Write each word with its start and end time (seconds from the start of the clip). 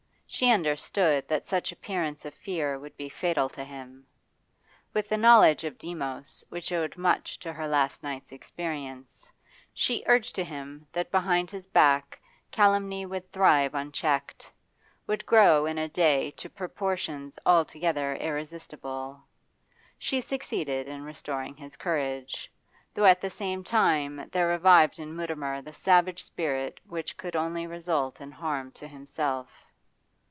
She 0.33 0.49
understood 0.49 1.27
that 1.27 1.45
such 1.45 1.71
appearance 1.73 2.23
of 2.23 2.33
fear 2.33 2.79
would 2.79 2.95
be 2.95 3.09
fatal 3.09 3.49
to 3.49 3.65
him. 3.65 4.07
With 4.93 5.11
a 5.11 5.17
knowledge 5.17 5.65
of 5.65 5.77
Demos 5.77 6.43
which 6.47 6.71
owed 6.71 6.95
much 6.95 7.37
to 7.39 7.51
her 7.51 7.67
last 7.67 8.01
night's 8.01 8.31
experience, 8.31 9.29
she 9.73 10.03
urged 10.07 10.33
to 10.35 10.43
him 10.45 10.87
that 10.93 11.11
behind 11.11 11.51
his 11.51 11.67
back 11.67 12.17
calumny 12.49 13.05
would 13.05 13.29
thrive 13.33 13.75
unchecked, 13.75 14.49
would 15.05 15.25
grow 15.25 15.65
in 15.65 15.77
a 15.77 15.89
day 15.89 16.31
to 16.37 16.49
proportions 16.49 17.37
altogether 17.45 18.15
irresistible. 18.15 19.21
She 19.99 20.21
succeeded 20.21 20.87
in 20.87 21.03
restoring 21.03 21.57
his 21.57 21.75
courage, 21.75 22.49
though 22.93 23.05
at 23.05 23.19
the 23.19 23.29
same 23.29 23.65
time 23.65 24.29
there 24.31 24.47
revived 24.47 24.97
in 24.97 25.13
Mutimer 25.13 25.61
the 25.61 25.73
savage 25.73 26.23
spirit 26.23 26.79
which 26.87 27.17
could 27.17 27.35
only 27.35 27.67
result 27.67 28.21
in 28.21 28.31
harm 28.31 28.71
to 28.71 28.87
himself. 28.87 29.49